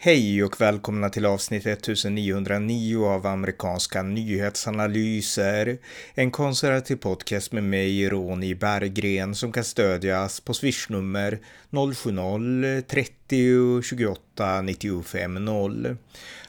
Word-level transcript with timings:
Hej 0.00 0.44
och 0.44 0.60
välkomna 0.60 1.08
till 1.08 1.26
avsnitt 1.26 1.66
1909 1.66 3.04
av 3.04 3.26
amerikanska 3.26 4.02
nyhetsanalyser. 4.02 5.78
En 6.14 6.30
konservativ 6.30 6.96
podcast 6.96 7.52
med 7.52 7.64
mig, 7.64 8.08
Ronny 8.08 8.54
Berggren, 8.54 9.34
som 9.34 9.52
kan 9.52 9.64
stödjas 9.64 10.40
på 10.40 10.54
swishnummer 10.54 11.38
070-30 11.70 13.82
28 13.82 14.62
95 14.62 15.44
0. 15.44 15.96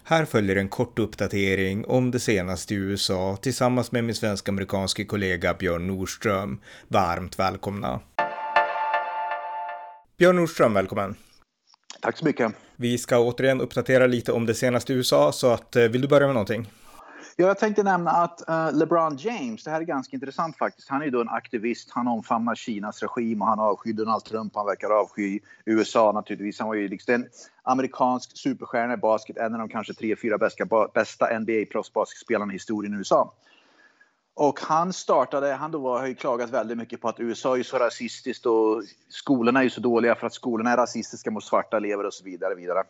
Här 0.03 0.25
följer 0.25 0.55
en 0.55 0.69
kort 0.69 0.99
uppdatering 0.99 1.85
om 1.85 2.11
det 2.11 2.19
senaste 2.19 2.73
i 2.73 2.77
USA 2.77 3.37
tillsammans 3.41 3.91
med 3.91 4.03
min 4.03 4.15
svensk-amerikanske 4.15 5.05
kollega 5.05 5.53
Björn 5.53 5.87
Nordström. 5.87 6.61
Varmt 6.87 7.39
välkomna! 7.39 7.99
Björn 10.17 10.35
Nordström, 10.35 10.73
välkommen! 10.73 11.15
Tack 12.01 12.17
så 12.17 12.25
mycket! 12.25 12.68
Vi 12.81 12.97
ska 12.97 13.19
återigen 13.19 13.61
uppdatera 13.61 14.07
lite 14.07 14.31
om 14.31 14.45
det 14.45 14.53
senaste 14.53 14.93
i 14.93 14.95
USA, 14.95 15.31
så 15.31 15.47
att, 15.51 15.75
eh, 15.75 15.83
vill 15.83 16.01
du 16.01 16.07
börja 16.07 16.27
med 16.27 16.33
någonting? 16.33 16.67
Ja, 17.35 17.47
jag 17.47 17.59
tänkte 17.59 17.83
nämna 17.83 18.11
att 18.11 18.49
eh, 18.49 18.73
LeBron 18.73 19.17
James, 19.17 19.63
det 19.63 19.71
här 19.71 19.81
är 19.81 19.85
ganska 19.85 20.15
intressant 20.15 20.57
faktiskt. 20.57 20.89
Han 20.89 21.01
är 21.01 21.05
ju 21.05 21.11
då 21.11 21.21
en 21.21 21.29
aktivist, 21.29 21.91
han 21.91 22.07
omfamnar 22.07 22.55
Kinas 22.55 23.01
regim 23.01 23.41
och 23.41 23.47
han 23.47 23.59
avskyr 23.59 23.93
Donald 23.93 24.23
Trump, 24.23 24.55
han 24.55 24.65
verkar 24.65 24.89
avsky 24.89 25.39
USA 25.65 26.11
naturligtvis. 26.11 26.59
Han 26.59 26.67
var 26.67 26.75
ju 26.75 26.87
liksom 26.87 27.13
en 27.13 27.25
amerikansk 27.63 28.37
superstjärna 28.37 28.93
i 28.93 28.97
basket, 28.97 29.37
en 29.37 29.53
av 29.53 29.59
de 29.59 29.69
kanske 29.69 29.93
tre, 29.93 30.15
fyra 30.15 30.37
bästa, 30.37 30.65
bästa 30.93 31.39
NBA-proffsbasketspelarna 31.39 32.51
i 32.51 32.55
historien 32.55 32.93
i 32.93 32.97
USA. 32.97 33.33
Och 34.39 34.59
han 34.59 34.93
startade, 34.93 35.53
han 35.53 35.71
då 35.71 35.97
har 35.97 36.07
ju 36.07 36.15
klagat 36.15 36.49
väldigt 36.49 36.77
mycket 36.77 37.01
på 37.01 37.09
att 37.09 37.19
USA 37.19 37.57
är 37.57 37.63
så 37.63 37.77
rasistiskt 37.77 38.45
och 38.45 38.83
skolorna 39.09 39.59
är 39.59 39.63
ju 39.63 39.69
så 39.69 39.81
dåliga 39.81 40.15
för 40.15 40.27
att 40.27 40.33
skolorna 40.33 40.71
är 40.71 40.77
rasistiska 40.77 41.31
mot 41.31 41.43
svarta 41.43 41.77
elever 41.77 42.05
och 42.05 42.13
så 42.13 42.23
vidare. 42.23 42.55
vidare. 42.55 42.83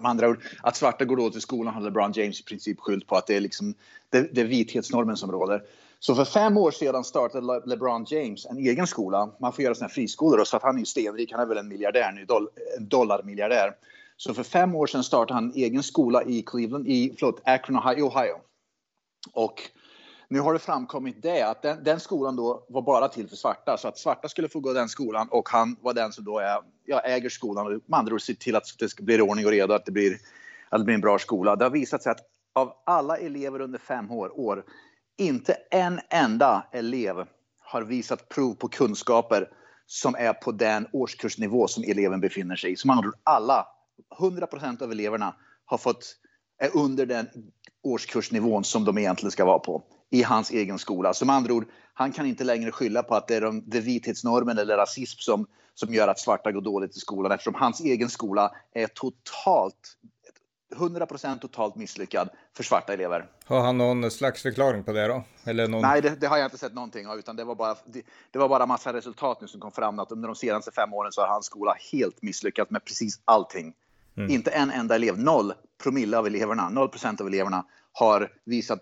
Med 0.00 0.10
andra 0.10 0.28
ord, 0.28 0.42
att 0.62 0.76
svarta 0.76 1.04
går 1.04 1.16
dåligt 1.16 1.36
i 1.36 1.40
skolan 1.40 1.74
har 1.74 1.80
LeBron 1.80 2.12
James 2.12 2.40
i 2.40 2.44
princip 2.44 2.80
skyllt 2.80 3.06
på 3.06 3.16
att 3.16 3.26
det 3.26 3.36
är, 3.36 3.40
liksom, 3.40 3.74
det, 4.10 4.34
det 4.34 4.40
är 4.40 4.44
vithetsnormen 4.44 5.16
som 5.16 5.32
råder. 5.32 5.62
Så 5.98 6.14
för 6.14 6.24
fem 6.24 6.56
år 6.56 6.70
sedan 6.70 7.04
startade 7.04 7.62
LeBron 7.66 8.04
James 8.08 8.46
en 8.46 8.58
egen 8.58 8.86
skola. 8.86 9.30
Man 9.40 9.52
får 9.52 9.64
göra 9.64 9.74
såna 9.74 9.86
här 9.86 9.94
friskolor 9.94 10.38
då, 10.38 10.44
så 10.44 10.56
att 10.56 10.62
han 10.62 10.74
är 10.74 10.80
ju 10.80 10.86
stenrik, 10.86 11.32
han 11.32 11.40
är 11.40 11.46
väl 11.46 11.58
en 11.58 11.68
miljardär 11.68 12.12
nu, 12.12 12.24
doll, 12.24 12.48
en 12.78 12.88
dollarmiljardär. 12.88 13.72
Så 14.16 14.34
för 14.34 14.42
fem 14.42 14.74
år 14.74 14.86
sedan 14.86 15.04
startade 15.04 15.34
han 15.34 15.44
en 15.44 15.56
egen 15.56 15.82
skola 15.82 16.22
i 16.22 16.42
Cleveland, 16.42 16.88
i 16.88 17.14
förlåt, 17.18 17.40
Akron, 17.44 17.76
Ohio. 17.76 18.04
Ohio. 18.04 18.36
Och 19.32 19.70
nu 20.34 20.40
har 20.40 20.52
det 20.52 20.58
framkommit 20.58 21.22
det 21.22 21.42
att 21.42 21.62
den, 21.62 21.84
den, 21.84 22.00
skolan 22.00 22.36
då 22.36 22.66
var 22.68 22.82
bara 22.82 23.08
till 23.08 23.28
för 23.28 23.36
svarta 23.36 23.76
så 23.76 23.88
att 23.88 23.98
svarta 23.98 24.28
skulle 24.28 24.48
få 24.48 24.60
gå 24.60 24.72
den 24.72 24.88
skolan 24.88 25.28
och 25.30 25.48
han 25.48 25.76
var 25.80 25.94
den 25.94 26.12
som 26.12 26.24
då 26.24 26.38
är, 26.38 26.58
ja, 26.84 27.00
äger 27.00 27.28
skolan 27.28 27.66
och 27.66 27.72
med 27.72 27.98
andra 27.98 28.14
ord 28.14 28.22
ser 28.22 28.34
till 28.34 28.56
att 28.56 28.64
det 28.78 28.88
ska 28.88 29.02
bli 29.02 29.20
ordning 29.20 29.46
och 29.46 29.50
reda 29.50 29.74
att 29.74 29.86
det 29.86 29.92
blir, 29.92 30.12
att 30.68 30.80
det 30.80 30.84
blir 30.84 30.94
en 30.94 31.00
bra 31.00 31.18
skola. 31.18 31.56
Det 31.56 31.64
har 31.64 31.70
visat 31.70 32.02
sig 32.02 32.12
att 32.12 32.20
av 32.54 32.72
alla 32.86 33.18
elever 33.18 33.60
under 33.60 33.78
fem 33.78 34.10
år, 34.10 34.40
år 34.40 34.64
inte 35.16 35.56
en 35.70 36.00
enda 36.10 36.66
elev 36.72 37.26
har 37.58 37.82
visat 37.82 38.28
prov 38.28 38.54
på 38.54 38.68
kunskaper 38.68 39.48
som 39.86 40.14
är 40.14 40.32
på 40.32 40.52
den 40.52 40.86
årskursnivå 40.92 41.68
som 41.68 41.84
eleven 41.84 42.20
befinner 42.20 42.56
sig 42.56 42.72
i. 42.72 42.76
Som 42.76 42.90
andra 42.90 43.08
ord, 43.08 43.14
alla, 43.22 43.66
100 44.20 44.46
procent 44.46 44.82
av 44.82 44.92
eleverna 44.92 45.34
har 45.64 45.78
fått, 45.78 46.16
är 46.58 46.76
under 46.76 47.06
den 47.06 47.28
årskursnivån 47.82 48.64
som 48.64 48.84
de 48.84 48.98
egentligen 48.98 49.30
ska 49.30 49.44
vara 49.44 49.58
på 49.58 49.82
i 50.14 50.22
hans 50.22 50.50
egen 50.50 50.78
skola. 50.78 51.14
Som 51.14 51.30
andra 51.30 51.54
ord, 51.54 51.66
han 51.94 52.12
kan 52.12 52.26
inte 52.26 52.44
längre 52.44 52.72
skylla 52.72 53.02
på 53.02 53.14
att 53.14 53.28
det 53.28 53.36
är 53.36 53.40
de, 53.40 53.62
det 53.66 53.80
vithetsnormen 53.80 54.58
eller 54.58 54.76
rasism 54.76 55.18
som, 55.18 55.46
som 55.74 55.94
gör 55.94 56.08
att 56.08 56.18
svarta 56.18 56.52
går 56.52 56.60
dåligt 56.60 56.96
i 56.96 57.00
skolan 57.00 57.32
eftersom 57.32 57.54
hans 57.54 57.80
egen 57.80 58.08
skola 58.08 58.52
är 58.74 58.86
totalt 58.86 59.96
100% 60.74 61.38
totalt 61.38 61.76
misslyckad 61.76 62.28
för 62.56 62.62
svarta 62.62 62.92
elever. 62.92 63.26
Har 63.44 63.60
han 63.60 63.78
någon 63.78 64.10
slags 64.10 64.42
förklaring 64.42 64.84
på 64.84 64.92
det 64.92 65.06
då? 65.06 65.24
Eller 65.44 65.68
någon... 65.68 65.82
Nej, 65.82 66.02
det, 66.02 66.20
det, 66.20 66.26
har 66.26 66.36
jag 66.36 66.46
inte 66.46 66.58
sett 66.58 66.74
någonting 66.74 67.06
av, 67.08 67.18
utan 67.18 67.36
det 67.36 67.44
var 67.44 67.54
bara, 67.54 67.76
det, 67.84 68.02
det, 68.30 68.38
var 68.38 68.48
bara 68.48 68.66
massa 68.66 68.92
resultat 68.92 69.40
nu 69.40 69.46
som 69.46 69.60
kom 69.60 69.72
fram 69.72 69.98
att 69.98 70.12
under 70.12 70.28
de 70.28 70.34
senaste 70.34 70.72
fem 70.72 70.92
åren 70.92 71.12
så 71.12 71.20
har 71.20 71.28
hans 71.28 71.46
skola 71.46 71.76
helt 71.92 72.22
misslyckats 72.22 72.70
med 72.70 72.84
precis 72.84 73.20
allting. 73.24 73.74
Mm. 74.16 74.30
Inte 74.30 74.50
en 74.50 74.70
enda 74.70 74.94
elev, 74.94 75.18
noll 75.18 75.52
promille 75.82 76.18
av 76.18 76.26
eleverna, 76.26 76.68
noll 76.68 76.88
procent 76.88 77.20
av 77.20 77.26
eleverna 77.26 77.64
har 77.92 78.32
visat 78.44 78.80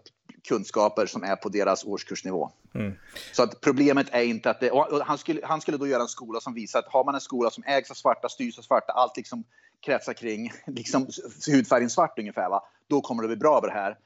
kunskaper 0.48 1.06
som 1.06 1.22
är 1.22 1.36
på 1.36 1.48
deras 1.48 1.84
årskursnivå. 1.84 2.50
Mm. 2.74 2.92
Så 3.32 3.42
att 3.42 3.60
problemet 3.60 4.06
är 4.10 4.22
inte 4.22 4.50
att 4.50 4.60
det, 4.60 4.70
han, 5.04 5.18
skulle, 5.18 5.40
han 5.46 5.60
skulle 5.60 5.76
då 5.76 5.86
göra 5.86 6.02
en 6.02 6.08
skola 6.08 6.40
som 6.40 6.54
visar 6.54 6.78
att 6.78 6.92
har 6.92 7.04
man 7.04 7.14
en 7.14 7.20
skola 7.20 7.50
som 7.50 7.64
ägs 7.66 7.90
av 7.90 7.94
svarta, 7.94 8.28
styrs 8.28 8.58
av 8.58 8.62
svarta, 8.62 8.92
allt 8.92 9.16
liksom 9.16 9.44
kretsar 9.80 10.12
kring 10.12 10.52
liksom, 10.66 11.06
hudfärgen 11.46 11.90
svart 11.90 12.18
ungefär, 12.18 12.48
va? 12.50 12.62
då 12.86 13.00
kommer 13.00 13.22
det 13.22 13.28
bli 13.28 13.36
bra 13.36 13.56
över 13.56 13.68
det 13.68 13.74
här. 13.74 13.98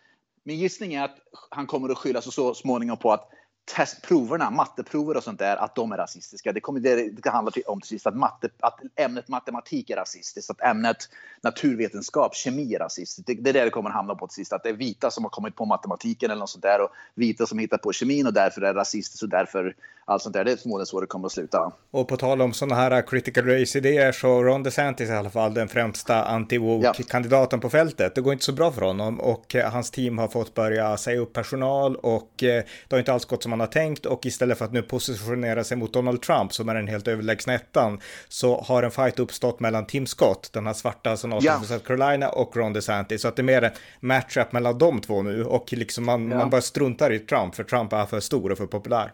Min 0.44 0.58
gissning 0.58 0.94
är 0.94 1.04
att 1.04 1.16
han 1.50 1.66
kommer 1.66 1.88
att 1.88 1.98
skylla 1.98 2.22
sig 2.22 2.32
så 2.32 2.54
småningom 2.54 2.98
på 2.98 3.12
att 3.12 3.28
testproverna, 3.74 4.50
matteprover 4.50 5.16
och 5.16 5.24
sånt 5.24 5.38
där, 5.38 5.56
att 5.56 5.74
de 5.74 5.92
är 5.92 5.96
rasistiska. 5.96 6.52
Det 6.52 6.60
kommer 6.60 6.80
det, 6.80 7.10
det 7.10 7.30
handlar 7.30 7.70
om 7.70 7.80
till 7.80 7.88
sist 7.88 8.06
att, 8.06 8.16
matte, 8.16 8.48
att 8.60 8.80
ämnet 8.96 9.28
matematik 9.28 9.90
är 9.90 9.96
rasistiskt, 9.96 10.50
att 10.50 10.60
ämnet 10.60 10.96
naturvetenskap, 11.40 12.34
kemi 12.34 12.74
är 12.74 12.78
rasistiskt. 12.78 13.26
Det, 13.26 13.34
det 13.34 13.50
är 13.50 13.54
det 13.54 13.64
det 13.64 13.70
kommer 13.70 13.90
att 13.90 13.96
hamna 13.96 14.14
på 14.14 14.26
till 14.26 14.34
sist, 14.34 14.52
att 14.52 14.62
det 14.62 14.68
är 14.68 14.72
vita 14.72 15.10
som 15.10 15.24
har 15.24 15.30
kommit 15.30 15.56
på 15.56 15.64
matematiken 15.64 16.30
eller 16.30 16.40
något 16.40 16.50
sånt 16.50 16.62
där 16.62 16.80
och 16.80 16.90
vita 17.14 17.46
som 17.46 17.58
hittar 17.58 17.78
på 17.78 17.92
kemin 17.92 18.26
och 18.26 18.32
därför 18.32 18.62
är 18.62 18.74
rasistiskt 18.74 19.22
och 19.22 19.28
därför 19.28 19.74
allt 20.04 20.22
sånt 20.22 20.32
där. 20.32 20.44
Det 20.44 20.52
är 20.52 20.56
förmodligen 20.56 20.86
så 20.86 21.00
det 21.00 21.06
kommer 21.06 21.26
att 21.26 21.32
sluta. 21.32 21.72
Och 21.90 22.08
på 22.08 22.16
tal 22.16 22.42
om 22.42 22.52
sådana 22.52 22.74
här 22.74 23.02
critical 23.02 23.44
race-idéer 23.44 24.12
så 24.12 24.42
Ron 24.42 24.62
DeSantis 24.62 25.08
i 25.08 25.12
alla 25.12 25.30
fall 25.30 25.54
den 25.54 25.68
främsta 25.68 26.24
anti-woke-kandidaten 26.24 27.60
på 27.60 27.70
fältet. 27.70 28.14
Det 28.14 28.20
går 28.20 28.32
inte 28.32 28.44
så 28.44 28.52
bra 28.52 28.72
för 28.72 28.82
honom 28.82 29.20
och 29.20 29.54
eh, 29.54 29.70
hans 29.70 29.90
team 29.90 30.18
har 30.18 30.28
fått 30.28 30.54
börja 30.54 30.96
säga 30.96 31.20
upp 31.20 31.32
personal 31.32 31.96
och 31.96 32.42
eh, 32.42 32.64
det 32.88 32.96
har 32.96 32.98
inte 32.98 33.12
alls 33.12 33.24
gått 33.24 33.42
som 33.42 33.55
man 33.56 33.66
har 33.66 33.72
tänkt 33.72 34.06
och 34.06 34.26
istället 34.26 34.58
för 34.58 34.64
att 34.64 34.72
nu 34.72 34.82
positionera 34.82 35.64
sig 35.64 35.76
mot 35.76 35.92
Donald 35.92 36.22
Trump 36.22 36.52
som 36.52 36.68
är 36.68 36.74
den 36.74 36.88
helt 36.88 37.08
överlägsna 37.08 37.54
ettan 37.54 38.00
så 38.28 38.60
har 38.60 38.82
en 38.82 38.90
fight 38.90 39.18
uppstått 39.18 39.60
mellan 39.60 39.86
Tim 39.86 40.06
Scott, 40.06 40.50
den 40.52 40.66
här 40.66 40.74
svarta 40.74 41.16
senatorn 41.16 41.44
ja. 41.44 41.58
för 41.58 41.66
South 41.66 41.84
Carolina 41.84 42.28
och 42.28 42.56
Ron 42.56 42.72
DeSantis. 42.72 43.22
Så 43.22 43.28
att 43.28 43.36
det 43.36 43.42
är 43.42 43.44
mer 43.44 43.62
en 43.62 43.70
matchup 44.00 44.52
mellan 44.52 44.78
de 44.78 45.00
två 45.00 45.22
nu 45.22 45.44
och 45.44 45.72
liksom 45.72 46.04
man, 46.04 46.30
ja. 46.30 46.38
man 46.38 46.50
bara 46.50 46.60
struntar 46.60 47.12
i 47.12 47.18
Trump 47.18 47.54
för 47.54 47.64
Trump 47.64 47.92
är 47.92 48.06
för 48.06 48.20
stor 48.20 48.52
och 48.52 48.58
för 48.58 48.66
populär. 48.66 49.12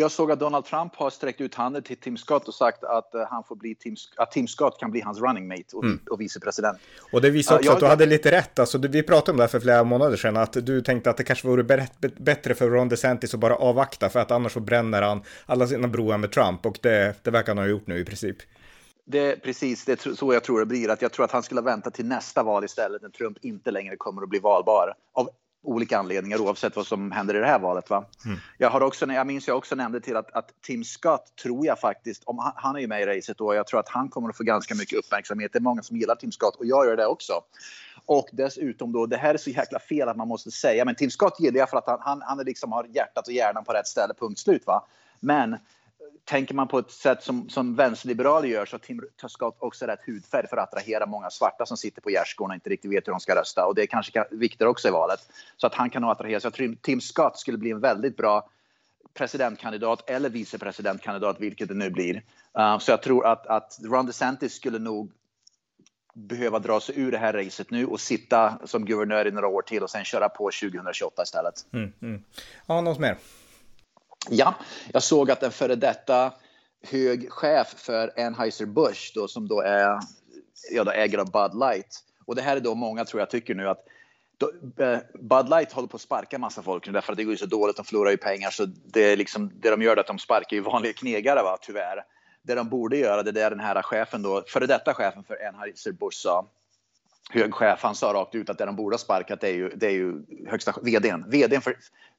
Jag 0.00 0.10
såg 0.10 0.32
att 0.32 0.40
Donald 0.40 0.64
Trump 0.64 0.96
har 0.96 1.10
sträckt 1.10 1.40
ut 1.40 1.54
handen 1.54 1.82
till 1.82 1.96
Tim 1.96 2.16
Scott 2.16 2.48
och 2.48 2.54
sagt 2.54 2.84
att, 2.84 3.10
uh, 3.14 3.20
han 3.30 3.44
får 3.44 3.56
bli 3.56 3.74
Tim, 3.74 3.96
att 4.16 4.30
Tim 4.30 4.48
Scott 4.48 4.80
kan 4.80 4.90
bli 4.90 5.00
hans 5.00 5.20
running 5.20 5.48
mate 5.48 5.76
och, 5.76 5.84
mm. 5.84 6.00
och 6.10 6.20
vicepresident. 6.20 6.78
Och 7.12 7.20
det 7.22 7.30
visar 7.30 7.54
också 7.54 7.66
jag, 7.66 7.74
att 7.74 7.80
du 7.80 7.86
hade 7.86 8.06
lite 8.06 8.30
rätt. 8.30 8.58
Alltså, 8.58 8.78
vi 8.78 9.02
pratade 9.02 9.30
om 9.30 9.36
det 9.36 9.42
här 9.42 9.48
för 9.48 9.60
flera 9.60 9.84
månader 9.84 10.16
sedan, 10.16 10.36
att 10.36 10.52
du 10.52 10.82
tänkte 10.82 11.10
att 11.10 11.16
det 11.16 11.24
kanske 11.24 11.48
vore 11.48 11.86
bättre 12.18 12.54
för 12.54 12.70
Ron 12.70 12.88
DeSantis 12.88 13.34
att 13.34 13.40
bara 13.40 13.56
avvakta, 13.56 14.08
för 14.08 14.20
att 14.20 14.30
annars 14.30 14.52
så 14.52 14.60
bränner 14.60 15.02
han 15.02 15.22
alla 15.46 15.66
sina 15.66 15.88
broar 15.88 16.18
med 16.18 16.32
Trump. 16.32 16.66
Och 16.66 16.78
det, 16.82 17.24
det 17.24 17.30
verkar 17.30 17.54
han 17.54 17.58
ha 17.58 17.66
gjort 17.66 17.86
nu 17.86 17.98
i 17.98 18.04
princip. 18.04 18.36
Det 19.04 19.18
är 19.18 19.36
precis 19.36 19.84
det 19.84 20.06
är 20.06 20.14
så 20.14 20.34
jag 20.34 20.44
tror 20.44 20.60
det 20.60 20.66
blir. 20.66 20.90
Att 20.90 21.02
jag 21.02 21.12
tror 21.12 21.24
att 21.24 21.32
han 21.32 21.42
skulle 21.42 21.60
vänta 21.60 21.90
till 21.90 22.06
nästa 22.06 22.42
val 22.42 22.64
istället 22.64 23.02
när 23.02 23.08
Trump 23.08 23.38
inte 23.42 23.70
längre 23.70 23.96
kommer 23.96 24.22
att 24.22 24.28
bli 24.28 24.38
valbar. 24.38 24.94
Av 25.12 25.30
olika 25.62 25.98
anledningar 25.98 26.40
oavsett 26.40 26.76
vad 26.76 26.86
som 26.86 27.12
händer 27.12 27.36
i 27.36 27.38
det 27.38 27.46
här 27.46 27.58
valet. 27.58 27.90
Va? 27.90 28.04
Mm. 28.24 28.38
Jag, 28.58 28.70
har 28.70 28.80
också, 28.80 29.06
jag 29.06 29.26
minns 29.26 29.48
jag 29.48 29.56
också 29.56 29.74
nämnde 29.74 30.00
till 30.00 30.16
att, 30.16 30.32
att 30.32 30.52
Tim 30.60 30.84
Scott 30.84 31.36
tror 31.42 31.66
jag 31.66 31.80
faktiskt, 31.80 32.22
om 32.24 32.38
han, 32.38 32.52
han 32.56 32.76
är 32.76 32.80
ju 32.80 32.86
med 32.86 33.02
i 33.02 33.06
racet 33.06 33.40
och 33.40 33.54
jag 33.54 33.66
tror 33.66 33.80
att 33.80 33.88
han 33.88 34.08
kommer 34.08 34.28
att 34.28 34.36
få 34.36 34.44
ganska 34.44 34.74
mycket 34.74 34.98
uppmärksamhet. 34.98 35.52
Det 35.52 35.58
är 35.58 35.60
många 35.60 35.82
som 35.82 35.96
gillar 35.96 36.14
Tim 36.14 36.32
Scott 36.32 36.56
och 36.56 36.66
jag 36.66 36.86
gör 36.86 36.96
det 36.96 37.06
också. 37.06 37.32
Och 38.06 38.28
dessutom 38.32 38.92
då, 38.92 39.06
det 39.06 39.16
här 39.16 39.34
är 39.34 39.38
så 39.38 39.50
jäkla 39.50 39.78
fel 39.78 40.08
att 40.08 40.16
man 40.16 40.28
måste 40.28 40.50
säga, 40.50 40.84
men 40.84 40.94
Tim 40.94 41.10
Scott 41.10 41.40
gillar 41.40 41.58
jag 41.58 41.70
för 41.70 41.76
att 41.76 41.86
han, 41.86 41.98
han, 42.00 42.22
han 42.22 42.38
liksom 42.38 42.72
har 42.72 42.84
hjärtat 42.84 43.26
och 43.26 43.32
hjärnan 43.32 43.64
på 43.64 43.72
rätt 43.72 43.86
ställe, 43.86 44.14
punkt 44.20 44.38
slut. 44.38 44.66
Va? 44.66 44.86
Men 45.20 45.56
tänker 46.24 46.54
man 46.54 46.68
på 46.68 46.78
ett 46.78 46.90
sätt 46.90 47.22
som, 47.22 47.48
som 47.48 47.76
vänsterliberaler 47.76 48.48
gör 48.48 48.66
så 48.66 48.74
har 48.74 48.78
Tim 48.78 49.00
Scott 49.28 49.56
också 49.58 49.86
rätt 49.86 50.00
hudfärg 50.06 50.46
för 50.48 50.56
att 50.56 50.68
attrahera 50.68 51.06
många 51.06 51.30
svarta 51.30 51.66
som 51.66 51.76
sitter 51.76 52.02
på 52.02 52.10
gärdsgården 52.10 52.50
och 52.50 52.54
inte 52.54 52.70
riktigt 52.70 52.90
vet 52.90 53.06
hur 53.06 53.12
de 53.12 53.20
ska 53.20 53.34
rösta. 53.34 53.66
Och 53.66 53.74
det 53.74 53.82
är 53.82 53.86
kanske 53.86 54.24
viktigt 54.30 54.66
också 54.66 54.88
i 54.88 54.90
valet. 54.90 55.20
Så 55.56 55.66
att 55.66 55.74
han 55.74 55.90
kan 55.90 56.02
nog 56.02 56.10
attrahera. 56.10 56.40
Så 56.40 56.46
jag 56.46 56.54
tror 56.54 56.74
Tim 56.82 57.00
Scott 57.00 57.38
skulle 57.38 57.58
bli 57.58 57.70
en 57.70 57.80
väldigt 57.80 58.16
bra 58.16 58.48
presidentkandidat 59.14 60.10
eller 60.10 60.30
vicepresidentkandidat, 60.30 61.40
vilket 61.40 61.68
det 61.68 61.74
nu 61.74 61.90
blir. 61.90 62.22
Uh, 62.58 62.78
så 62.78 62.90
jag 62.90 63.02
tror 63.02 63.26
att, 63.26 63.46
att 63.46 63.78
Ron 63.84 64.06
DeSantis 64.06 64.54
skulle 64.54 64.78
nog 64.78 65.12
behöva 66.14 66.58
dra 66.58 66.80
sig 66.80 67.00
ur 67.00 67.12
det 67.12 67.18
här 67.18 67.32
racet 67.32 67.70
nu 67.70 67.86
och 67.86 68.00
sitta 68.00 68.58
som 68.64 68.84
guvernör 68.84 69.26
i 69.26 69.30
några 69.30 69.48
år 69.48 69.62
till 69.62 69.82
och 69.82 69.90
sen 69.90 70.04
köra 70.04 70.28
på 70.28 70.50
2028 70.60 71.22
istället. 71.22 71.54
Mm, 71.72 71.92
mm. 72.02 72.24
Ja, 72.66 72.80
något 72.80 72.98
mer? 72.98 73.16
Ja, 74.28 74.54
jag 74.92 75.02
såg 75.02 75.30
att 75.30 75.42
en 75.42 75.52
före 75.52 75.74
detta 75.74 76.32
hög 76.82 77.32
chef 77.32 77.74
för 77.76 78.12
Anheuser-Busch 78.16 79.12
då, 79.14 79.28
som 79.28 79.48
då 79.48 79.60
är 79.60 80.00
ja, 80.70 80.84
då 80.84 80.90
ägare 80.90 81.20
av 81.20 81.30
Bud 81.30 81.60
Light. 81.60 82.04
Och 82.26 82.36
det 82.36 82.42
här 82.42 82.56
är 82.56 82.60
då 82.60 82.74
många 82.74 83.04
tror 83.04 83.20
jag 83.20 83.30
tycker 83.30 83.54
nu 83.54 83.68
att 83.68 83.84
då, 84.36 84.52
eh, 84.84 84.98
Bud 85.14 85.48
Light 85.48 85.72
håller 85.72 85.88
på 85.88 85.96
att 85.96 86.00
sparka 86.00 86.38
massa 86.38 86.62
folk 86.62 86.86
nu 86.86 86.92
därför 86.92 87.12
att 87.12 87.16
det 87.16 87.24
går 87.24 87.32
ju 87.32 87.38
så 87.38 87.46
dåligt, 87.46 87.76
de 87.76 87.84
förlorar 87.84 88.10
ju 88.10 88.16
pengar 88.16 88.50
så 88.50 88.64
det, 88.66 89.00
är 89.00 89.16
liksom, 89.16 89.52
det 89.54 89.70
de 89.70 89.82
gör 89.82 89.96
är 89.96 90.00
att 90.00 90.06
de 90.06 90.18
sparkar 90.18 90.56
ju 90.56 90.60
vanliga 90.62 90.92
knegare 90.92 91.42
va, 91.42 91.58
tyvärr. 91.60 92.04
Det 92.42 92.54
de 92.54 92.68
borde 92.68 92.96
göra 92.96 93.22
det 93.22 93.42
är 93.42 93.50
den 93.50 93.60
här 93.60 93.82
chefen 93.82 94.22
då, 94.22 94.44
före 94.48 94.66
detta 94.66 94.94
chefen 94.94 95.24
för 95.24 95.36
Anheuser-Busch 95.48 96.14
sa 96.14 96.46
hög 97.30 97.54
chef, 97.54 97.82
han 97.82 97.94
sa 97.94 98.12
rakt 98.12 98.34
ut 98.34 98.50
att 98.50 98.58
det 98.58 98.66
de 98.66 98.76
borde 98.76 98.94
ha 98.94 98.98
sparkat 98.98 99.40
det 99.40 99.48
är 99.48 99.54
ju, 99.54 99.68
det 99.68 99.86
är 99.86 99.90
ju 99.90 100.22
högsta 100.48 100.74
vdn. 100.82 101.24
vdn 101.30 101.60
för, 101.60 101.76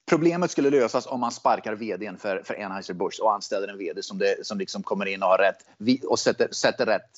problemet 0.09 0.51
skulle 0.51 0.69
lösas 0.69 1.07
om 1.07 1.19
man 1.19 1.31
sparkar 1.31 1.75
vdn 1.75 2.17
för, 2.17 2.41
för 2.45 2.53
Anheuser-Busch 2.53 3.19
och 3.21 3.33
anställer 3.33 3.67
en 3.67 3.77
vd 3.77 4.03
som, 4.03 4.17
det, 4.17 4.45
som 4.45 4.57
liksom 4.57 4.83
kommer 4.83 5.05
in 5.05 5.23
och 5.23 5.29
har 5.29 5.37
rätt 5.37 5.65
och 6.07 6.19
sätter, 6.19 6.47
sätter 6.51 6.85
rätt 6.85 7.09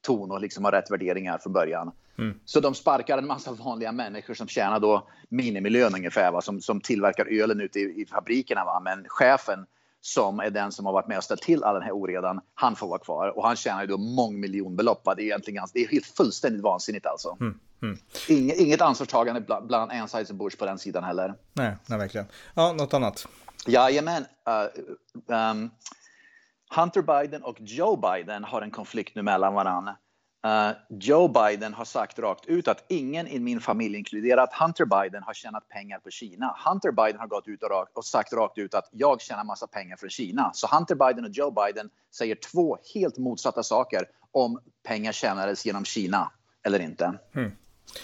ton 0.00 0.30
och 0.30 0.40
liksom 0.40 0.64
har 0.64 0.72
rätt 0.72 0.90
värderingar 0.90 1.38
från 1.38 1.52
början. 1.52 1.92
Mm. 2.18 2.40
Så 2.44 2.60
de 2.60 2.74
sparkar 2.74 3.18
en 3.18 3.26
massa 3.26 3.52
vanliga 3.52 3.92
människor 3.92 4.34
som 4.34 4.48
tjänar 4.48 4.80
då 4.80 5.08
minimilön 5.28 5.94
ungefär, 5.94 6.32
va? 6.32 6.40
Som, 6.40 6.60
som 6.60 6.80
tillverkar 6.80 7.26
ölen 7.26 7.60
ute 7.60 7.80
i, 7.80 8.02
i 8.02 8.06
fabrikerna. 8.06 8.64
Va? 8.64 8.80
Men 8.80 9.04
chefen 9.08 9.66
som 10.00 10.40
är 10.40 10.50
den 10.50 10.72
som 10.72 10.86
har 10.86 10.92
varit 10.92 11.08
med 11.08 11.18
och 11.18 11.24
ställt 11.24 11.42
till 11.42 11.64
all 11.64 11.74
den 11.74 11.82
här 11.82 11.92
oredan, 11.92 12.40
han 12.54 12.76
får 12.76 12.88
vara 12.88 12.98
kvar. 12.98 13.38
Och 13.38 13.46
han 13.46 13.56
tjänar 13.56 13.80
ju 13.80 13.86
då 13.86 13.98
mångmiljonbelopp. 13.98 15.04
Det 15.04 15.22
är 15.22 15.24
egentligen 15.24 15.64
det 15.74 15.84
är 15.84 15.88
helt 15.88 16.06
fullständigt 16.06 16.62
vansinnigt 16.62 17.06
alltså. 17.06 17.36
Mm. 17.40 17.58
Mm. 17.82 17.98
Inget, 18.28 18.56
inget 18.56 18.80
ansvarstagande 18.80 19.40
bland, 19.40 19.66
bland 19.66 19.92
Ansides 19.92 20.30
och 20.30 20.36
Bush 20.36 20.58
på 20.58 20.66
den 20.66 20.78
sidan 20.78 21.04
heller. 21.04 21.34
Nej, 21.52 21.76
nej 21.86 21.98
verkligen. 21.98 22.26
Ja, 22.54 22.72
något 22.72 22.94
annat? 22.94 23.26
Jajamän. 23.66 24.26
Uh, 24.48 25.36
um, 25.36 25.70
Hunter 26.76 27.02
Biden 27.02 27.42
och 27.42 27.56
Joe 27.60 27.96
Biden 27.96 28.44
har 28.44 28.62
en 28.62 28.70
konflikt 28.70 29.14
nu 29.14 29.22
mellan 29.22 29.54
varandra. 29.54 29.96
Uh, 30.46 30.76
Joe 30.88 31.28
Biden 31.28 31.74
har 31.74 31.84
sagt 31.84 32.18
rakt 32.18 32.46
ut 32.46 32.68
att 32.68 32.84
ingen 32.88 33.26
i 33.26 33.38
min 33.38 33.60
familj, 33.60 33.96
inkluderat 33.96 34.54
Hunter 34.54 34.84
Biden, 34.84 35.22
har 35.22 35.34
tjänat 35.34 35.68
pengar 35.68 35.98
på 35.98 36.10
Kina. 36.10 36.56
Hunter 36.66 36.90
Biden 36.90 37.20
har 37.20 37.26
gått 37.26 37.48
ut 37.48 37.62
och, 37.62 37.70
rakt, 37.70 37.96
och 37.96 38.04
sagt 38.04 38.32
rakt 38.32 38.58
ut 38.58 38.74
att 38.74 38.88
jag 38.92 39.20
tjänar 39.20 39.44
massa 39.44 39.66
pengar 39.66 39.96
från 39.96 40.10
Kina. 40.10 40.50
Så 40.54 40.66
Hunter 40.76 40.94
Biden 40.94 41.24
och 41.24 41.30
Joe 41.30 41.50
Biden 41.50 41.90
säger 42.14 42.34
två 42.34 42.78
helt 42.94 43.18
motsatta 43.18 43.62
saker 43.62 44.04
om 44.32 44.60
pengar 44.82 45.12
tjänades 45.12 45.66
genom 45.66 45.84
Kina 45.84 46.32
eller 46.62 46.78
inte. 46.78 47.18
Mm. 47.34 47.52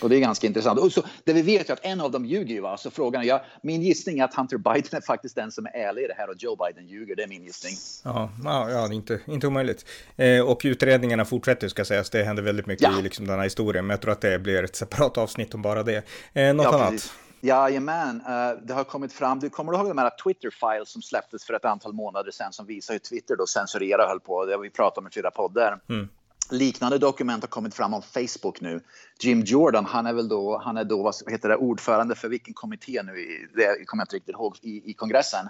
Och 0.02 0.08
det 0.08 0.16
är 0.16 0.20
ganska 0.20 0.46
intressant. 0.46 0.80
Och 0.80 0.92
så, 0.92 1.02
det 1.24 1.32
vi 1.32 1.42
vet 1.42 1.68
är 1.68 1.72
att 1.72 1.84
en 1.84 2.00
av 2.00 2.10
dem 2.10 2.24
ljuger 2.24 2.54
ju. 2.54 2.60
Va? 2.60 2.76
Så 2.76 2.90
frågan 2.90 3.22
är, 3.22 3.26
ja, 3.26 3.44
min 3.62 3.82
gissning 3.82 4.18
är 4.18 4.24
att 4.24 4.34
Hunter 4.34 4.58
Biden 4.58 4.90
är 4.92 5.00
faktiskt 5.00 5.36
den 5.36 5.52
som 5.52 5.66
är 5.66 5.70
ärlig 5.70 6.02
i 6.02 6.06
det 6.06 6.14
här 6.18 6.30
och 6.30 6.36
Joe 6.38 6.56
Biden 6.56 6.88
ljuger. 6.88 7.16
Det 7.16 7.22
är 7.22 7.28
min 7.28 7.44
gissning. 7.44 7.74
Ja, 8.04 8.30
ja, 8.44 8.70
ja 8.70 8.92
inte, 8.92 9.20
inte 9.26 9.46
omöjligt. 9.46 9.86
Eh, 10.16 10.40
och 10.40 10.60
utredningarna 10.64 11.24
fortsätter 11.24 11.68
ska 11.68 11.84
sägas. 11.84 12.10
Det 12.10 12.22
händer 12.22 12.42
väldigt 12.42 12.66
mycket 12.66 12.82
ja. 12.82 12.98
i 12.98 13.02
liksom 13.02 13.26
den 13.26 13.36
här 13.36 13.44
historien. 13.44 13.86
Men 13.86 13.94
jag 13.94 14.00
tror 14.00 14.12
att 14.12 14.20
det 14.20 14.38
blir 14.38 14.62
ett 14.62 14.76
separat 14.76 15.18
avsnitt 15.18 15.54
om 15.54 15.62
bara 15.62 15.82
det. 15.82 16.02
Eh, 16.32 16.54
något 16.54 16.64
ja, 16.64 16.86
annat? 16.86 17.12
Jajamän, 17.40 18.16
uh, 18.16 18.66
det 18.66 18.74
har 18.74 18.84
kommit 18.84 19.12
fram. 19.12 19.40
Du 19.40 19.50
kommer 19.50 19.72
du 19.72 19.78
ihåg 19.78 19.88
de 19.88 19.98
här 19.98 20.10
Twitter-files 20.24 20.88
som 20.88 21.02
släpptes 21.02 21.44
för 21.44 21.54
ett 21.54 21.64
antal 21.64 21.92
månader 21.92 22.30
sedan 22.30 22.52
som 22.52 22.66
visar 22.66 22.94
hur 22.94 22.98
Twitter 22.98 23.36
då 23.36 23.46
censurerar 23.46 24.02
och 24.04 24.08
höll 24.08 24.20
på. 24.20 24.44
Det 24.44 24.52
har 24.52 24.58
vi 24.58 24.70
pratat 24.70 24.98
om 24.98 25.06
i 25.06 25.10
flera 25.10 25.30
poddar. 25.30 25.80
Mm. 25.88 26.08
Liknande 26.50 26.98
dokument 26.98 27.42
har 27.42 27.48
kommit 27.48 27.74
fram 27.74 27.94
om 27.94 28.02
Facebook 28.02 28.60
nu. 28.60 28.80
Jim 29.20 29.40
Jordan, 29.40 29.84
han 29.84 30.06
är 30.06 30.12
väl 30.12 30.28
då, 30.28 30.58
han 30.58 30.76
är 30.76 30.84
då 30.84 31.02
vad 31.02 31.32
heter 31.32 31.48
det, 31.48 31.56
ordförande 31.56 32.14
för 32.14 32.28
vilken 32.28 32.54
kommitté 32.54 33.02
nu, 33.02 33.12
det 33.54 33.84
kommer 33.86 34.00
jag 34.00 34.04
inte 34.04 34.16
riktigt 34.16 34.34
ihåg, 34.34 34.58
i, 34.62 34.90
i 34.90 34.94
kongressen. 34.94 35.48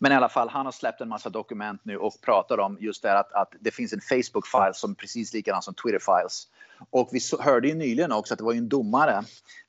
Men 0.00 0.12
i 0.12 0.14
alla 0.14 0.28
fall, 0.28 0.48
han 0.48 0.66
har 0.66 0.72
släppt 0.72 1.00
en 1.00 1.08
massa 1.08 1.30
dokument 1.30 1.80
nu 1.84 1.96
och 1.96 2.20
pratar 2.20 2.60
om 2.60 2.78
just 2.80 3.02
det 3.02 3.18
att, 3.18 3.32
att 3.32 3.52
det 3.60 3.70
finns 3.70 3.92
en 3.92 4.00
Facebook-file 4.00 4.72
som 4.72 4.94
precis 4.94 5.32
likadan 5.32 5.62
som 5.62 5.74
Twitter-files. 5.74 6.48
Och 6.90 7.08
vi 7.12 7.20
hörde 7.40 7.68
ju 7.68 7.74
nyligen 7.74 8.12
också 8.12 8.34
att 8.34 8.38
det 8.38 8.44
var 8.44 8.52
en 8.52 8.68
domare, 8.68 9.24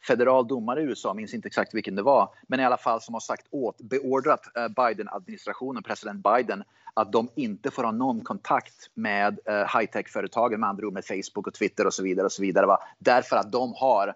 federal 0.07 0.47
domare 0.47 0.81
i 0.81 0.83
USA, 0.83 1.13
minns 1.13 1.33
inte 1.33 1.47
exakt 1.47 1.73
vilken 1.73 1.95
det 1.95 2.01
var, 2.01 2.29
men 2.47 2.59
i 2.59 2.65
alla 2.65 2.77
fall 2.77 3.01
som 3.01 3.13
har 3.13 3.21
sagt 3.21 3.47
åt, 3.51 3.81
beordrat 3.81 4.57
eh, 4.57 4.67
Biden-administrationen, 4.67 5.83
president 5.83 6.23
Biden, 6.23 6.63
att 6.93 7.11
de 7.11 7.29
inte 7.35 7.71
får 7.71 7.83
ha 7.83 7.91
någon 7.91 8.21
kontakt 8.21 8.89
med 8.93 9.39
eh, 9.45 9.53
high-tech-företagen, 9.53 10.59
med 10.59 10.69
andra 10.69 10.87
ord 10.87 10.93
med 10.93 11.05
Facebook 11.05 11.47
och 11.47 11.53
Twitter 11.53 11.87
och 11.87 11.93
så 11.93 12.03
vidare. 12.03 12.25
och 12.25 12.31
så 12.31 12.41
vidare. 12.41 12.65
Va? 12.65 12.79
Därför 12.99 13.35
att 13.35 13.51
de 13.51 13.73
har, 13.73 14.13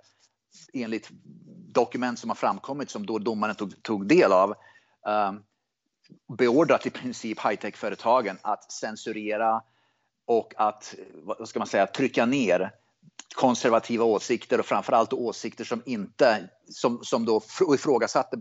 enligt 0.73 1.09
dokument 1.73 2.19
som 2.19 2.29
har 2.29 2.35
framkommit 2.35 2.89
som 2.89 3.05
då 3.05 3.17
domaren 3.17 3.55
tog, 3.55 3.83
tog 3.83 4.07
del 4.07 4.31
av, 4.31 4.55
um, 5.29 5.43
beordrat 6.38 6.85
i 6.85 6.89
princip 6.89 7.39
high-tech-företagen 7.39 8.38
att 8.41 8.71
censurera 8.71 9.61
och 10.31 10.54
att 10.57 10.95
vad 11.24 11.50
ska 11.50 11.60
man 11.60 11.68
säga, 11.68 11.88
trycka 11.88 12.25
ner 12.25 12.72
konservativa 13.36 14.06
åsikter 14.06 14.60
och 14.60 14.66
framförallt 14.66 15.13
åsikter 15.13 15.63
som 15.63 15.81
inte 15.86 16.50
som, 16.69 17.00
som 17.04 17.25
då 17.25 17.42
ifrågasatte 17.74 18.38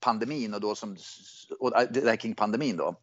pandemin 0.00 0.54
och 0.54 0.60
då 0.60 0.74
som 0.74 0.96
och 1.58 1.70
det 1.90 2.00
där 2.00 2.16
kring 2.16 2.34
pandemin 2.34 2.76
då. 2.76 2.94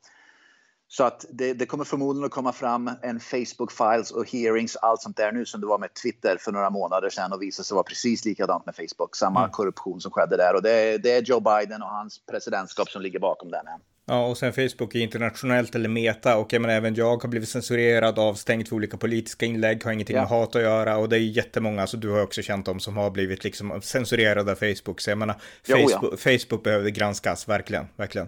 Så 0.87 1.03
att 1.03 1.25
det, 1.29 1.53
det, 1.53 1.65
kommer 1.65 1.83
förmodligen 1.83 2.25
att 2.25 2.31
komma 2.31 2.53
fram 2.53 2.91
en 3.01 3.19
Facebook 3.19 3.71
files 3.71 4.11
och 4.11 4.31
hearings 4.31 4.75
allt 4.75 5.01
sånt 5.01 5.17
där 5.17 5.31
nu 5.31 5.45
som 5.45 5.61
det 5.61 5.67
var 5.67 5.79
med 5.79 5.93
Twitter 5.93 6.37
för 6.39 6.51
några 6.51 6.69
månader 6.69 7.09
sedan 7.09 7.33
och 7.33 7.41
visade 7.41 7.65
sig 7.65 7.75
vara 7.75 7.83
precis 7.83 8.25
likadant 8.25 8.65
med 8.65 8.75
Facebook. 8.75 9.15
Samma 9.15 9.39
mm. 9.39 9.51
korruption 9.51 10.01
som 10.01 10.11
skedde 10.11 10.37
där 10.37 10.55
och 10.55 10.61
det, 10.61 10.97
det, 10.97 11.11
är 11.11 11.21
Joe 11.21 11.39
Biden 11.39 11.81
och 11.81 11.89
hans 11.89 12.25
presidentskap 12.25 12.89
som 12.89 13.01
ligger 13.01 13.19
bakom 13.19 13.51
det. 13.51 13.63
Ja, 14.11 14.25
och 14.25 14.37
sen 14.37 14.53
Facebook 14.53 14.95
är 14.95 14.99
internationellt 14.99 15.75
eller 15.75 15.89
meta 15.89 16.37
och 16.37 16.53
jag 16.53 16.61
menar, 16.61 16.75
även 16.75 16.95
jag 16.95 17.21
har 17.21 17.27
blivit 17.27 17.49
censurerad, 17.49 18.19
avstängd 18.19 18.67
för 18.67 18.75
olika 18.75 18.97
politiska 18.97 19.45
inlägg, 19.45 19.83
har 19.83 19.91
ingenting 19.91 20.15
ja. 20.15 20.21
med 20.21 20.29
hat 20.29 20.55
att 20.55 20.61
göra 20.61 20.97
och 20.97 21.09
det 21.09 21.15
är 21.15 21.19
jättemånga, 21.19 21.81
alltså 21.81 21.97
du 21.97 22.09
har 22.09 22.23
också 22.23 22.41
känt 22.41 22.65
dem 22.65 22.79
som 22.79 22.97
har 22.97 23.11
blivit 23.11 23.43
liksom 23.43 23.81
censurerade 23.81 24.51
av 24.51 24.55
Facebook, 24.55 25.01
så 25.01 25.09
jag 25.11 25.17
menar, 25.17 25.35
Facebook, 25.67 25.91
jo, 26.01 26.09
ja. 26.11 26.17
Facebook 26.17 26.63
behöver 26.63 26.89
granskas, 26.89 27.47
verkligen, 27.47 27.87
verkligen. 27.95 28.27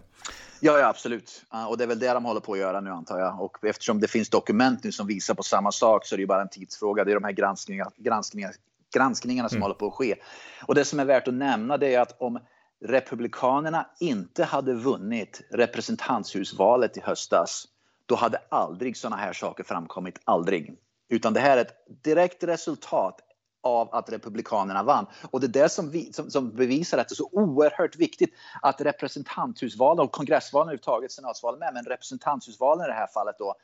Ja, 0.59 0.79
ja, 0.79 0.87
absolut. 0.87 1.45
Och 1.69 1.77
det 1.77 1.83
är 1.83 1.87
väl 1.87 1.99
det 1.99 2.13
de 2.13 2.25
håller 2.25 2.41
på 2.41 2.53
att 2.53 2.59
göra 2.59 2.81
nu 2.81 2.89
antar 2.89 3.19
jag. 3.19 3.41
Och 3.41 3.65
eftersom 3.65 3.99
det 3.99 4.07
finns 4.07 4.29
dokument 4.29 4.83
nu 4.83 4.91
som 4.91 5.07
visar 5.07 5.33
på 5.33 5.43
samma 5.43 5.71
sak 5.71 6.05
så 6.05 6.15
är 6.15 6.17
det 6.17 6.21
ju 6.21 6.27
bara 6.27 6.41
en 6.41 6.49
tidsfråga. 6.49 7.03
Det 7.03 7.11
är 7.11 7.15
de 7.15 7.23
här 7.23 7.31
granskningarna, 7.31 7.91
granskningarna, 7.97 8.53
granskningarna 8.93 9.49
som 9.49 9.55
mm. 9.55 9.61
håller 9.61 9.75
på 9.75 9.87
att 9.87 9.93
ske. 9.93 10.15
Och 10.65 10.75
det 10.75 10.85
som 10.85 10.99
är 10.99 11.05
värt 11.05 11.27
att 11.27 11.33
nämna 11.33 11.77
det 11.77 11.95
är 11.95 11.99
att 11.99 12.21
om 12.21 12.39
Republikanerna 12.83 13.87
inte 13.99 14.43
hade 14.43 14.73
vunnit 14.73 15.41
representanthusvalet 15.49 16.97
i 16.97 16.99
höstas, 16.99 17.67
då 18.05 18.15
hade 18.15 18.41
aldrig 18.49 18.97
sådana 18.97 19.15
här 19.15 19.33
saker 19.33 19.63
framkommit. 19.63 20.19
Aldrig. 20.23 20.77
Utan 21.09 21.33
det 21.33 21.39
här 21.39 21.57
är 21.57 21.61
ett 21.61 22.03
direkt 22.03 22.43
resultat 22.43 23.19
av 23.63 23.95
att 23.95 24.11
Republikanerna 24.11 24.83
vann. 24.83 25.05
Och 25.31 25.39
det 25.39 25.47
är 25.47 25.63
det 25.63 25.69
som, 25.69 25.89
vi, 25.89 26.13
som, 26.13 26.31
som 26.31 26.55
bevisar 26.55 26.97
att 26.97 27.09
det 27.09 27.13
är 27.13 27.15
så 27.15 27.29
oerhört 27.31 27.95
viktigt 27.95 28.33
att 28.61 28.81
representanthusvalen 28.81 30.05
och 30.05 30.11
kongressvalen 30.11 30.67
överhuvudtaget, 30.67 31.11
senatsvalen 31.11 31.59
med, 31.59 31.73
men 31.73 31.85
representanthusvalen 31.85 32.85
i 32.85 32.87
det 32.87 32.93
här 32.93 33.07
fallet 33.07 33.35
då, 33.39 33.55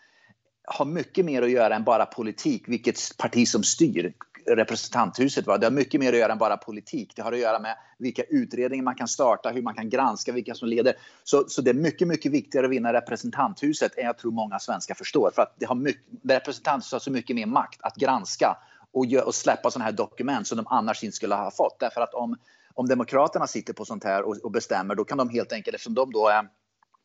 har 0.67 0.85
mycket 0.85 1.25
mer 1.25 1.41
att 1.41 1.51
göra 1.51 1.75
än 1.75 1.83
bara 1.83 2.05
politik, 2.05 2.63
vilket 2.67 3.17
parti 3.17 3.47
som 3.47 3.63
styr 3.63 4.13
representanthuset. 4.45 5.47
Va? 5.47 5.57
Det 5.57 5.65
har 5.65 5.71
mycket 5.71 5.99
mer 5.99 6.13
att 6.13 6.19
göra 6.19 6.31
än 6.31 6.37
bara 6.37 6.57
politik. 6.57 7.13
Det 7.15 7.21
har 7.21 7.31
att 7.31 7.39
göra 7.39 7.59
med 7.59 7.77
vilka 7.97 8.23
utredningar 8.23 8.83
man 8.83 8.95
kan 8.95 9.07
starta, 9.07 9.49
hur 9.49 9.61
man 9.61 9.73
kan 9.73 9.89
granska, 9.89 10.31
vilka 10.31 10.55
som 10.55 10.67
leder. 10.67 10.93
Så, 11.23 11.45
så 11.47 11.61
det 11.61 11.69
är 11.69 11.73
mycket, 11.73 12.07
mycket 12.07 12.31
viktigare 12.31 12.65
att 12.65 12.71
vinna 12.71 12.93
representanthuset 12.93 13.97
än 13.97 14.05
jag 14.05 14.17
tror 14.17 14.31
många 14.31 14.59
svenskar 14.59 14.95
förstår. 14.95 15.31
För 15.35 15.41
att 15.41 15.55
det 15.59 15.65
har 15.65 15.75
mycket, 15.75 16.03
representanthuset 16.23 16.91
har 16.91 16.99
så 16.99 17.11
mycket 17.11 17.35
mer 17.35 17.45
makt 17.45 17.81
att 17.81 17.95
granska 17.95 18.57
och, 18.93 19.05
gö, 19.05 19.21
och 19.21 19.35
släppa 19.35 19.71
sådana 19.71 19.85
här 19.85 19.91
dokument 19.91 20.47
som 20.47 20.57
de 20.57 20.67
annars 20.67 21.03
inte 21.03 21.15
skulle 21.15 21.35
ha 21.35 21.51
fått. 21.51 21.79
Därför 21.79 22.01
att 22.01 22.13
om, 22.13 22.37
om 22.73 22.87
Demokraterna 22.87 23.47
sitter 23.47 23.73
på 23.73 23.85
sånt 23.85 24.03
här 24.03 24.23
och, 24.23 24.37
och 24.43 24.51
bestämmer, 24.51 24.95
då 24.95 25.03
kan 25.03 25.17
de 25.17 25.29
helt 25.29 25.53
enkelt, 25.53 25.75
eftersom 25.75 25.93
de 25.93 26.11
då 26.11 26.27
är, 26.27 26.47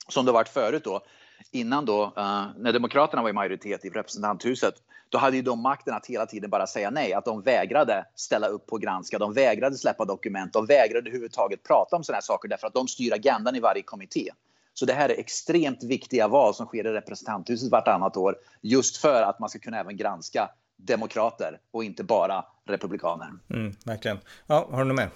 som 0.09 0.27
det 0.27 0.33
varit 0.33 0.49
förut 0.49 0.85
då, 0.85 1.01
innan 1.51 1.85
då, 1.85 2.05
uh, 2.05 2.47
när 2.57 2.73
Demokraterna 2.73 3.23
var 3.23 3.31
i 3.31 3.33
majoritet 3.33 3.85
i 3.85 3.91
representanthuset, 3.91 4.75
då 5.09 5.19
hade 5.19 5.37
ju 5.37 5.43
de 5.43 5.61
makten 5.61 5.95
att 5.95 6.07
hela 6.07 6.27
tiden 6.27 6.51
bara 6.51 6.67
säga 6.67 6.91
nej. 6.91 7.13
Att 7.13 7.25
de 7.25 7.43
vägrade 7.43 8.07
ställa 8.15 8.47
upp 8.47 8.67
på 8.67 8.79
granska, 8.79 9.19
de 9.19 9.33
vägrade 9.33 9.77
släppa 9.77 10.05
dokument, 10.05 10.53
de 10.53 10.67
vägrade 10.67 11.09
överhuvudtaget 11.09 11.63
prata 11.63 11.97
om 11.97 12.05
sådana 12.05 12.17
här 12.17 12.23
saker 12.23 12.49
därför 12.49 12.67
att 12.67 12.75
de 12.75 12.89
styr 12.89 13.13
agendan 13.13 13.57
i 13.57 13.61
varje 13.61 13.83
kommitté. 13.83 14.31
Så 14.75 14.87
det 14.87 14.93
här 14.93 15.09
är 15.09 15.19
extremt 15.19 15.85
viktiga 15.85 16.29
val 16.29 16.55
som 16.55 16.67
sker 16.67 16.87
i 16.87 16.93
representanthuset 16.93 17.71
vartannat 17.71 18.17
år 18.17 18.37
just 18.61 18.97
för 18.97 19.23
att 19.23 19.39
man 19.39 19.49
ska 19.49 19.59
kunna 19.59 19.81
även 19.81 19.97
granska 19.97 20.51
demokrater 20.77 21.59
och 21.71 21.85
inte 21.85 22.05
bara 22.05 22.45
republikaner. 22.67 23.29
Mm, 23.51 23.73
verkligen. 23.85 24.19
Ja, 24.47 24.69
har 24.71 24.79
du 24.79 24.85
något 24.85 24.97
mer? 24.97 25.11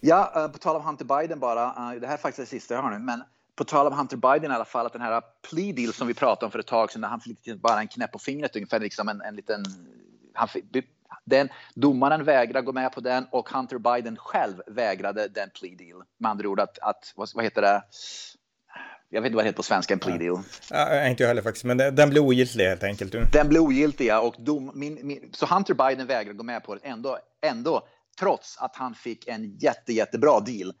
Ja, 0.00 0.32
uh, 0.36 0.48
på 0.48 0.58
tal 0.58 0.76
om 0.76 0.82
Hunter 0.82 1.04
Biden 1.04 1.40
bara, 1.40 1.66
uh, 1.66 2.00
det 2.00 2.06
här 2.06 2.14
är 2.14 2.18
faktiskt 2.18 2.50
det 2.50 2.56
sista 2.56 2.74
jag 2.74 2.82
har 2.82 2.90
nu, 2.90 2.98
men 2.98 3.22
på 3.56 3.64
tal 3.64 3.86
om 3.86 3.92
Hunter 3.92 4.16
Biden 4.16 4.50
i 4.50 4.54
alla 4.54 4.64
fall, 4.64 4.86
att 4.86 4.92
den 4.92 5.02
här 5.02 5.22
plea 5.50 5.72
deal 5.72 5.92
som 5.92 6.06
vi 6.06 6.14
pratade 6.14 6.46
om 6.46 6.52
för 6.52 6.58
ett 6.58 6.66
tag 6.66 6.92
sedan, 6.92 7.04
han 7.04 7.20
fick 7.20 7.54
bara 7.54 7.80
en 7.80 7.88
knäpp 7.88 8.12
på 8.12 8.18
fingret, 8.18 8.56
ungefär 8.56 8.80
liksom 8.80 9.08
en, 9.08 9.20
en 9.20 9.36
liten... 9.36 9.64
Han 10.34 10.48
fick, 10.48 10.64
den, 11.24 11.48
domaren 11.74 12.24
vägrade 12.24 12.66
gå 12.66 12.72
med 12.72 12.92
på 12.92 13.00
den 13.00 13.26
och 13.30 13.48
Hunter 13.48 13.78
Biden 13.78 14.16
själv 14.16 14.62
vägrade 14.66 15.28
den 15.28 15.50
plea 15.50 15.76
deal. 15.76 16.02
Med 16.18 16.30
andra 16.30 16.48
ord 16.48 16.60
att, 16.60 16.78
att 16.78 17.12
vad, 17.16 17.28
vad 17.34 17.44
heter 17.44 17.62
det? 17.62 17.82
Jag 19.08 19.22
vet 19.22 19.26
inte 19.26 19.36
vad 19.36 19.44
det 19.44 19.48
heter 19.48 19.56
på 19.56 19.62
svenska, 19.62 19.94
en 19.94 20.00
plea 20.00 20.18
deal. 20.18 20.38
Ja, 20.70 21.06
inte 21.06 21.22
jag 21.22 21.28
heller 21.28 21.42
faktiskt, 21.42 21.64
men 21.64 21.76
den 21.76 22.10
blir 22.10 22.20
ogiltig 22.20 22.64
helt 22.64 22.82
enkelt. 22.82 23.32
Den 23.32 23.48
blir 23.48 23.60
ogiltig, 23.60 24.06
ja. 24.06 24.20
Och 24.20 24.34
dom, 24.38 24.70
min, 24.74 24.98
min, 25.02 25.30
så 25.32 25.46
Hunter 25.46 25.74
Biden 25.74 26.06
vägrade 26.06 26.36
gå 26.36 26.44
med 26.44 26.64
på 26.64 26.74
det 26.74 26.80
ändå, 26.84 27.18
ändå, 27.46 27.88
trots 28.18 28.58
att 28.58 28.76
han 28.76 28.94
fick 28.94 29.28
en 29.28 29.56
jätte, 29.58 29.92
jättebra 29.92 30.40
deal 30.40 30.72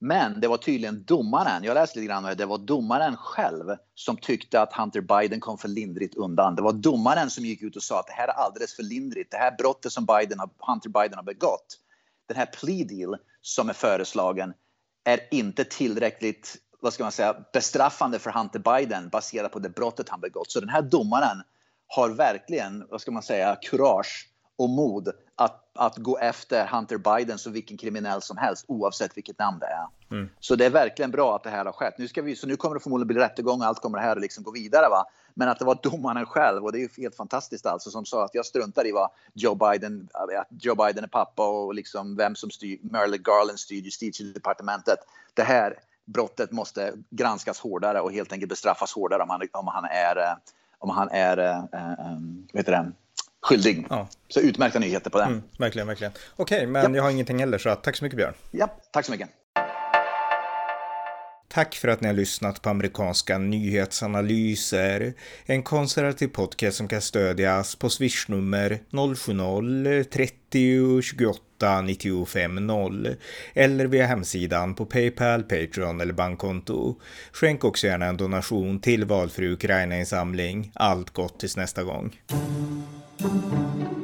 men 0.00 0.40
det 0.40 0.48
var 0.48 0.56
tydligen 0.56 1.04
domaren, 1.04 1.64
jag 1.64 1.74
läste 1.74 1.98
lite 1.98 2.08
grann 2.08 2.36
det 2.36 2.46
var 2.46 2.58
domaren 2.58 3.16
själv 3.16 3.76
som 3.94 4.16
tyckte 4.16 4.60
att 4.60 4.72
Hunter 4.72 5.00
Biden 5.00 5.40
kom 5.40 5.58
för 5.58 5.68
lindrigt 5.68 6.14
undan. 6.14 6.54
Det 6.54 6.62
var 6.62 6.72
domaren 6.72 7.30
som 7.30 7.44
gick 7.44 7.62
ut 7.62 7.76
och 7.76 7.82
sa 7.82 8.00
att 8.00 8.06
det 8.06 8.12
här 8.12 8.28
är 8.28 8.32
alldeles 8.32 8.74
för 8.76 8.82
lindrigt. 8.82 9.30
Det 9.30 9.36
här 9.36 9.56
brottet 9.58 9.92
som 9.92 10.04
Biden 10.04 10.38
har, 10.38 10.50
Hunter 10.58 10.88
Biden 10.88 11.14
har 11.14 11.22
begått, 11.22 11.78
den 12.26 12.36
här 12.36 12.46
plea 12.46 12.84
deal 12.86 13.16
som 13.42 13.68
är 13.68 13.72
föreslagen 13.72 14.54
är 15.04 15.20
inte 15.30 15.64
tillräckligt 15.64 16.56
vad 16.80 16.92
ska 16.92 17.02
man 17.02 17.12
säga, 17.12 17.36
bestraffande 17.52 18.18
för 18.18 18.30
Hunter 18.30 18.58
Biden 18.58 19.08
baserat 19.08 19.52
på 19.52 19.58
det 19.58 19.68
brottet 19.68 20.08
han 20.08 20.20
begått. 20.20 20.50
Så 20.50 20.60
den 20.60 20.68
här 20.68 20.82
domaren 20.82 21.42
har 21.86 22.08
verkligen, 22.08 22.86
vad 22.90 23.00
ska 23.00 23.10
man 23.10 23.22
säga, 23.22 23.56
kurage 23.62 24.27
och 24.58 24.70
mod 24.70 25.12
att, 25.36 25.70
att 25.74 25.96
gå 25.96 26.18
efter 26.18 26.66
Hunter 26.66 26.98
Biden 26.98 27.38
som 27.38 27.52
vilken 27.52 27.76
kriminell 27.76 28.22
som 28.22 28.36
helst 28.36 28.64
oavsett 28.68 29.16
vilket 29.16 29.38
namn 29.38 29.58
det 29.58 29.66
är. 29.66 29.86
Mm. 30.10 30.28
Så 30.40 30.56
det 30.56 30.66
är 30.66 30.70
verkligen 30.70 31.10
bra 31.10 31.36
att 31.36 31.42
det 31.42 31.50
här 31.50 31.64
har 31.64 31.72
skett. 31.72 31.94
Nu, 31.98 32.08
ska 32.08 32.22
vi, 32.22 32.36
så 32.36 32.46
nu 32.46 32.56
kommer 32.56 32.74
det 32.74 32.80
förmodligen 32.80 33.08
bli 33.08 33.16
rättegång 33.16 33.60
och 33.60 33.66
allt 33.66 33.80
kommer 33.80 33.98
det 33.98 34.04
här 34.04 34.16
att 34.16 34.22
liksom 34.22 34.44
gå 34.44 34.50
vidare. 34.50 34.88
Va? 34.90 35.04
Men 35.34 35.48
att 35.48 35.58
det 35.58 35.64
var 35.64 35.78
domaren 35.82 36.26
själv 36.26 36.64
och 36.64 36.72
det 36.72 36.78
är 36.78 36.80
ju 36.80 36.88
helt 36.96 37.16
fantastiskt 37.16 37.66
alltså 37.66 37.90
som 37.90 38.04
sa 38.04 38.24
att 38.24 38.34
jag 38.34 38.46
struntar 38.46 38.86
i 38.86 38.92
vad 38.92 39.10
Joe 39.34 39.54
Biden, 39.54 40.08
att 40.12 40.46
Joe 40.60 40.74
Biden 40.74 41.04
är 41.04 41.08
pappa 41.08 41.48
och 41.48 41.74
liksom 41.74 42.16
vem 42.16 42.34
som 42.34 42.50
styr, 42.50 42.78
Merrick 42.82 43.22
Garland 43.22 43.58
styr 43.58 43.82
justitiedepartementet. 43.82 44.98
Det 45.34 45.42
här 45.42 45.74
brottet 46.04 46.52
måste 46.52 46.92
granskas 47.10 47.60
hårdare 47.60 48.00
och 48.00 48.12
helt 48.12 48.32
enkelt 48.32 48.50
bestraffas 48.50 48.92
hårdare 48.92 49.22
om 49.22 49.30
han, 49.30 49.40
om 49.52 49.66
han 49.66 49.84
är, 49.84 50.36
om 50.78 50.90
han 50.90 51.08
är, 51.10 51.38
äh, 51.38 51.90
äh, 51.92 52.18
vet 52.52 52.66
det, 52.66 52.92
skyldig. 53.42 53.86
Ja. 53.90 54.08
Så 54.28 54.40
utmärkta 54.40 54.78
nyheter 54.78 55.10
på 55.10 55.18
det. 55.18 55.24
Mm, 55.24 55.42
verkligen, 55.58 55.88
verkligen. 55.88 56.12
Okej, 56.36 56.56
okay, 56.56 56.66
men 56.66 56.92
ja. 56.92 56.96
jag 56.96 57.02
har 57.02 57.10
ingenting 57.10 57.38
heller 57.38 57.58
så 57.58 57.74
tack 57.74 57.96
så 57.96 58.04
mycket 58.04 58.16
Björn. 58.16 58.34
Ja, 58.50 58.78
tack 58.92 59.06
så 59.06 59.12
mycket. 59.12 59.28
Tack 61.50 61.74
för 61.74 61.88
att 61.88 62.00
ni 62.00 62.06
har 62.06 62.14
lyssnat 62.14 62.62
på 62.62 62.70
amerikanska 62.70 63.38
nyhetsanalyser. 63.38 65.14
En 65.46 65.62
konservativ 65.62 66.28
podcast 66.28 66.76
som 66.76 66.88
kan 66.88 67.00
stödjas 67.00 67.76
på 67.76 67.90
swishnummer 67.90 68.78
070-30 68.90 71.02
28 71.02 71.82
95 71.82 72.66
0 72.66 73.16
eller 73.54 73.86
via 73.86 74.06
hemsidan 74.06 74.74
på 74.74 74.86
Paypal, 74.86 75.42
Patreon 75.42 76.00
eller 76.00 76.12
bankkonto. 76.12 77.00
Skänk 77.32 77.64
också 77.64 77.86
gärna 77.86 78.06
en 78.06 78.16
donation 78.16 78.80
till 78.80 79.04
valfri 79.04 79.48
Ukraina-insamling. 79.48 80.70
Allt 80.74 81.10
gott 81.10 81.40
tills 81.40 81.56
nästa 81.56 81.82
gång. 81.82 82.16
thank 83.28 83.80
you 83.82 83.97